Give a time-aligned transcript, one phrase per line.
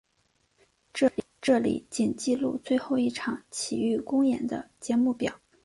[1.39, 5.31] 这里仅记录最后一场琦玉公演的节目单。